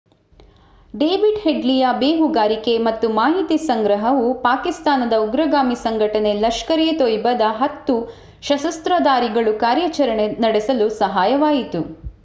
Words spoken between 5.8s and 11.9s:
ಸಂಘಟನೆ ಲಷ್ಕರ್ ಎ ತೊಯ್ಬಾದ 10 ಸಶಸ್ತ್ರಧಾರಿಗಳು ಕಾರ್ಯಾಚರಣೆ ನಡೆಸಲು ಸಹಾಯವಾಯಿತು